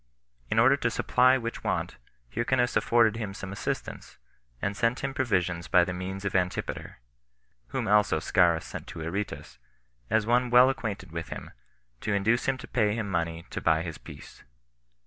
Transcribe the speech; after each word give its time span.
In 0.49 0.57
order 0.57 0.75
to 0.77 0.89
supply 0.89 1.37
which 1.37 1.63
want, 1.63 1.97
Hyrcanus 2.33 2.75
afforded 2.75 3.17
him 3.17 3.35
some 3.35 3.51
assistance, 3.51 4.17
and 4.59 4.75
sent 4.75 5.01
him 5.01 5.13
provisions 5.13 5.67
by 5.67 5.83
the 5.83 5.93
means 5.93 6.25
of 6.25 6.35
Antipater; 6.35 6.97
whom 7.67 7.87
also 7.87 8.17
Scaurus 8.19 8.65
sent 8.65 8.87
to 8.87 9.01
Aretas, 9.03 9.59
as 10.09 10.25
one 10.25 10.49
well 10.49 10.71
acquainted 10.71 11.11
with 11.11 11.29
him, 11.29 11.51
to 11.99 12.15
induce 12.15 12.45
him 12.47 12.57
to 12.57 12.67
pay 12.67 12.95
him 12.95 13.11
money 13.11 13.45
to 13.51 13.61
buy 13.61 13.83
his 13.83 13.99
peace. 13.99 14.43